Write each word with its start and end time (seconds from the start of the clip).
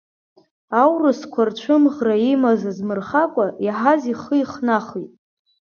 Аурысқәа 0.81 1.41
рцәымӷра 1.47 2.15
имаз 2.31 2.61
азмырхакәа, 2.69 3.45
иаҳаз 3.65 4.03
ихы 4.11 4.35
ихнахит. 4.41 5.11